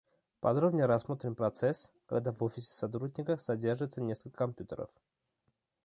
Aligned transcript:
Подробнее 0.39 0.87
рассмотрим 0.87 1.35
процесс, 1.35 1.91
когда 2.07 2.31
в 2.31 2.41
офисе 2.41 2.73
сотрудника 2.73 3.37
содержится 3.37 4.01
несколько 4.01 4.35
компьютеров 4.37 4.89